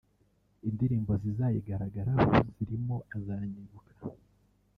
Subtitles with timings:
[0.69, 3.91] Indirimbo zizayigaragaraho zirimo ‘Azanyibuka’